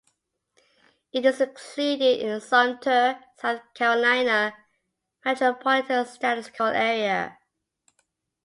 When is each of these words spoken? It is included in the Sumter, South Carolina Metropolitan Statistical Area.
It 1.13 1.23
is 1.25 1.39
included 1.41 2.21
in 2.21 2.29
the 2.33 2.41
Sumter, 2.41 3.23
South 3.37 3.61
Carolina 3.75 4.51
Metropolitan 5.23 6.07
Statistical 6.07 6.69
Area. 6.69 7.37